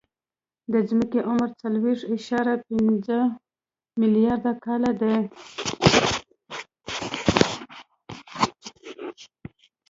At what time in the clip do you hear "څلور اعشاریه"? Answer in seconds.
1.61-2.57